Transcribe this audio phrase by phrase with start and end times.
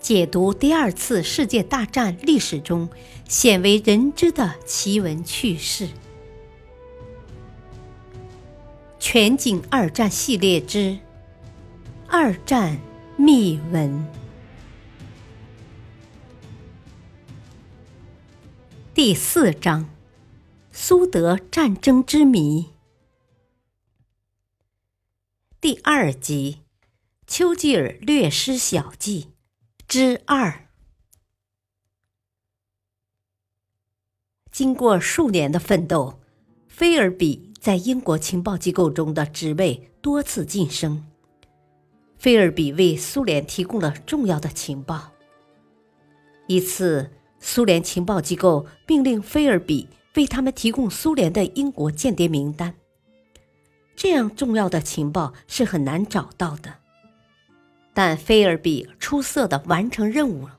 [0.00, 2.88] 解读第二次世界大战历史中
[3.28, 5.88] 鲜为人知的奇闻趣事。
[8.98, 10.78] 全景二战系列之
[12.06, 12.78] 《二战
[13.16, 13.90] 秘闻》
[18.94, 19.88] 第四章：
[20.72, 22.66] 苏德战争之谜。
[25.60, 26.60] 第二集：
[27.26, 29.28] 丘吉尔略施小计。
[29.88, 30.68] 之二，
[34.50, 36.20] 经过数年的奋斗，
[36.68, 41.06] 菲尔比在英国情报机构中的职位多次晋升。
[42.18, 45.12] 菲尔比为苏联提供了重要的情报。
[46.48, 52.74] 一次，苏联情报机构命令菲尔比为他们提供苏联的英国间谍名单。
[53.96, 56.74] 这样重要的情报是很难找到的。
[57.98, 60.56] 但菲尔比出色的完成任务了。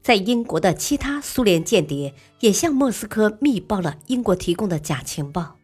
[0.00, 5.58] 在英国的其他苏联间谍也向莫斯科密报了英国提供的假情报。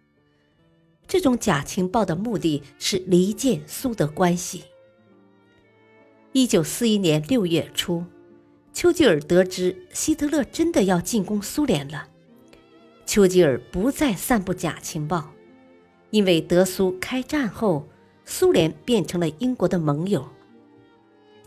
[1.09, 4.65] 这种假情报的目的是离间苏德关系。
[6.33, 8.05] 一九四一年六月初，
[8.75, 12.07] 丘吉尔得知希特勒真的要进攻苏联了，
[13.07, 15.33] 丘吉尔不再散布假情报，
[16.11, 17.89] 因为德苏开战后。
[18.25, 20.29] 苏联变成了英国的盟友。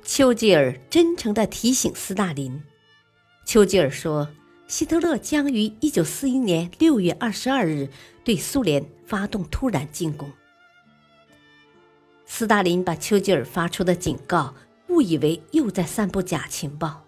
[0.03, 2.61] 丘吉尔真诚地提醒斯大林
[3.43, 4.29] ：“丘吉尔说，
[4.67, 7.89] 希特勒将于一九四一年六月二十二日
[8.23, 10.31] 对苏联发动突然进攻。”
[12.27, 14.53] 斯大林把丘吉尔发出的警告
[14.89, 17.03] 误以为又在散布假情报，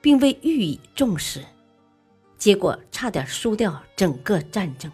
[0.00, 1.44] 并未予以重视，
[2.36, 4.92] 结果差点输掉整个战争。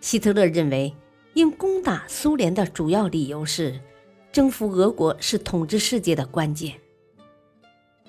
[0.00, 0.94] 希特勒认为。
[1.34, 3.80] 应攻打苏联的主要理由是，
[4.32, 6.74] 征服俄国是统治世界的关键。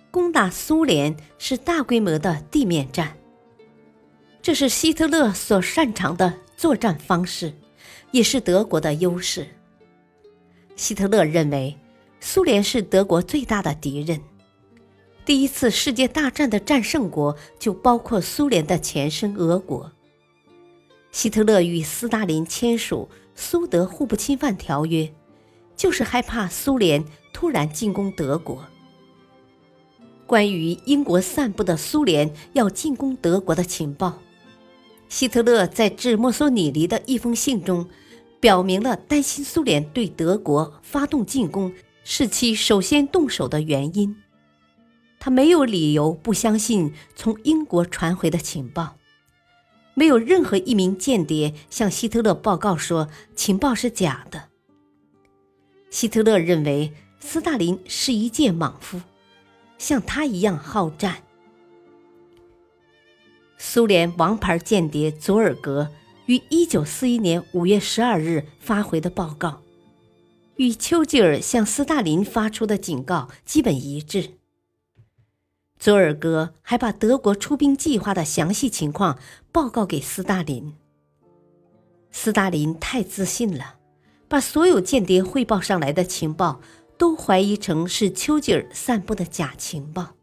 [0.10, 3.16] 攻打苏联是大规模的地面战，
[4.42, 7.54] 这是希特勒所擅长的作战方式，
[8.12, 9.48] 也是德国的优势。
[10.76, 11.78] 希特勒认为，
[12.20, 14.20] 苏联是德国最大的敌人。
[15.24, 19.92] 第一次世界大战的战胜国就包括苏联的前身俄国。
[21.12, 25.14] 希特勒与斯大林签署苏德互不侵犯条约，
[25.76, 28.64] 就是害怕苏联突然进攻德国。
[30.26, 34.20] 关于英国散布的苏联要进攻德国的情报，
[35.10, 37.90] 希特勒在致墨索里尼的一封信中，
[38.40, 41.74] 表明了担心苏联对德国发动进攻
[42.06, 44.16] 是其首先动手的原因。
[45.20, 48.96] 他没有理由不相信从英国传回的情报。
[49.94, 54.50] 没有任何一名间谍向希特勒报告说情报是假的。
[55.90, 59.02] 希特勒认为斯大林是一介莽夫，
[59.78, 61.24] 像他一样好战。
[63.58, 65.90] 苏联王牌间谍佐尔格
[66.26, 69.62] 于1941年5月12日发回的报告，
[70.56, 74.41] 与丘吉尔向斯大林发出的警告基本一致。
[75.82, 79.18] 佐尔格还把德国出兵计划的详细情况
[79.52, 80.76] 报告给斯大林。
[82.12, 83.78] 斯大林太自信了，
[84.28, 86.62] 把所有间谍汇报上来的情报
[87.00, 90.14] 都怀疑成是丘吉尔散布的假情报。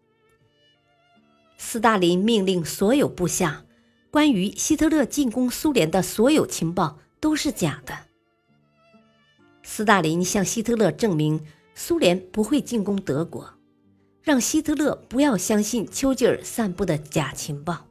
[1.57, 3.65] 斯大林命令所有部下，
[4.13, 7.99] 关于希特勒进攻苏联的所有情报都是假的。
[9.65, 11.45] 斯大林向希特勒证明，
[11.75, 13.58] 苏联不会进攻德国。
[14.28, 17.87] 让希特勒不要相信丘吉尔散布的假情报。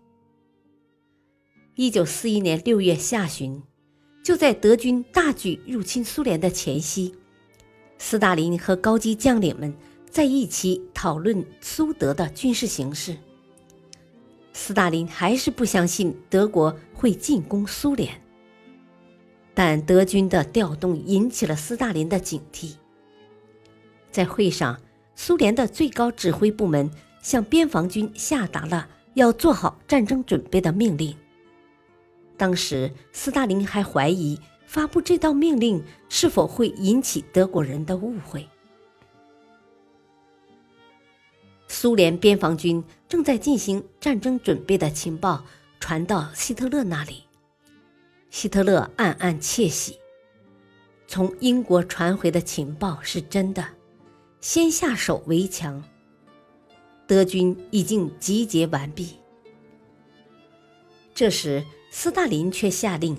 [1.74, 3.64] 一九四一年六月下旬，
[4.24, 7.16] 就在德军大举入侵苏联的前夕，
[7.98, 9.74] 斯大林和高级将领们
[10.12, 13.18] 在一起讨论苏德的军事形势。
[14.54, 18.22] 斯大林还是不相信德国会进攻苏联，
[19.56, 22.76] 但德军的调动引起了斯大林的警惕。
[24.12, 24.80] 在会上。
[25.20, 26.90] 苏联的最高指挥部门
[27.24, 31.14] 向边防军下达了要做好战争准备的命令。
[32.38, 38.48] 当时，斯大林还怀疑发布这道命令是否会引起德国人的误会。
[41.68, 45.44] 苏联边防军正在进行战争准备的情报
[45.80, 47.24] 传到希特勒那里，
[48.30, 49.98] 希特勒暗暗窃喜，
[51.08, 53.66] 从英国传回的情报是真的。
[54.50, 55.84] 先下手为强。
[57.06, 59.18] 德军已经集结完毕。
[61.14, 63.18] 这时，斯大林却下令，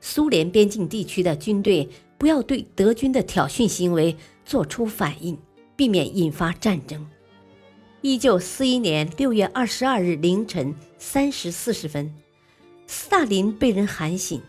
[0.00, 1.88] 苏联边境地区的军队
[2.18, 5.38] 不要对德军的挑衅行为做出反应，
[5.76, 7.08] 避免引发战争。
[8.00, 12.12] 一九四一年六月二十二日凌晨三时四十分，
[12.88, 14.42] 斯大林被人喊醒。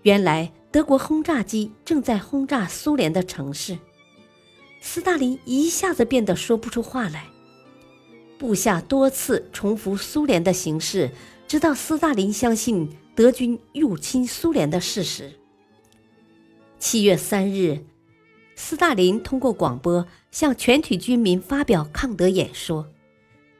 [0.00, 3.76] 原来德国轰炸机正在轰炸苏联的城市，
[4.86, 7.26] 斯大林一下子变得说不出话来。
[8.38, 11.10] 部下多次重复苏联的形势，
[11.48, 15.32] 直到斯大林相信德军入侵苏联的事实。
[16.78, 17.84] 七月三日。
[18.54, 22.86] 斯大林通过广播向全体军民发表抗德演说：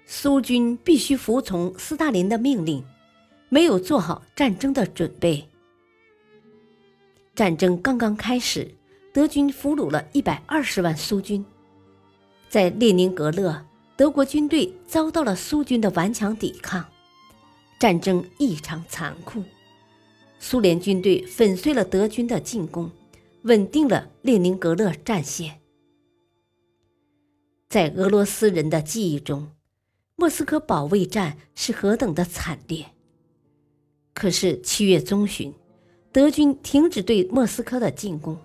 [0.06, 2.82] 苏军必须服从斯大林的命令，
[3.48, 5.48] 没有做好战争的准备。
[7.34, 8.74] 战争刚刚开始，
[9.16, 11.42] 德军俘虏了一百二十万苏军。
[12.50, 13.64] 在列宁格勒，
[13.96, 16.84] 德国军队遭到了苏军的顽强抵抗，
[17.80, 19.42] 战争异常残酷。
[20.38, 22.90] 苏联军队粉碎了德军的进攻。
[23.44, 25.60] 稳定了列宁格勒战线。
[27.70, 29.52] 在俄罗斯人的记忆中，
[30.16, 32.84] 莫斯科保卫战是何等的惨烈。
[34.12, 35.54] 可是七月中旬，
[36.12, 38.36] 德军停止对莫斯科的进攻，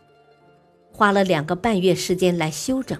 [0.91, 2.99] 花了两个半月时间来休整。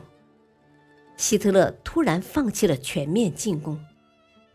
[1.18, 3.80] 希特勒突然放弃了全面进攻，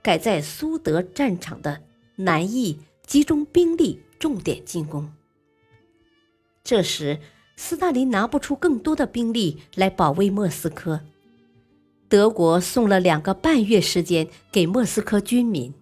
[0.03, 1.83] 改在苏德战场的
[2.17, 5.13] 南翼集中兵力，重点进攻。
[6.65, 7.21] 这时。
[7.59, 11.01] 斯大林拿不出更多的兵力来保卫莫斯科，
[12.07, 15.73] 德国送了两个半月时间给莫斯科军民，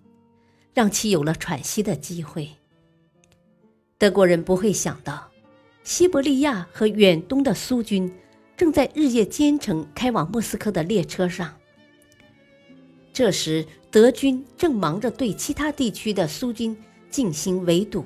[0.72, 2.48] 让其有了喘息的机会。
[3.98, 5.28] 德国人不会想到，
[5.84, 8.10] 西伯利亚和远东的苏军
[8.56, 11.54] 正在日夜兼程开往莫斯科的列车上。
[13.12, 16.74] 这时，德军正忙着对其他地区的苏军
[17.10, 18.04] 进行围堵。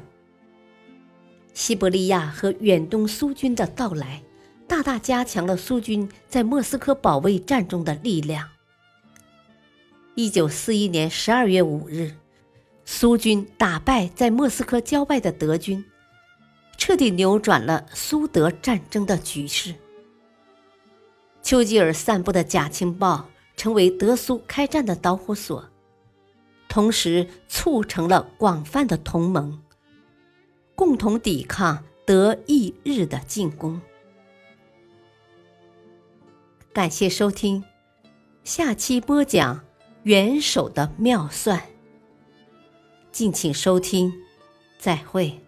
[1.55, 4.23] 西伯利亚和远东苏军的到来，
[4.67, 8.49] 大大加强了苏军在莫斯科保卫战中的力量。
[10.17, 12.13] 一九四一年十二月五日，
[12.85, 15.85] 苏军打败在莫斯科郊外的德军，
[16.79, 19.75] 彻底扭转了苏德战争的局势。
[21.43, 25.69] 丘吉尔散布的假情报成为德苏开战的导火索，
[26.69, 29.61] 同时促成了广泛的同盟。
[30.75, 33.81] 共同抵抗德意日的进攻。
[36.73, 37.65] 感谢收听，
[38.45, 39.65] 下期播讲
[40.05, 41.61] 元首的妙算。
[43.11, 44.13] 敬请收听，
[44.79, 45.48] 再会。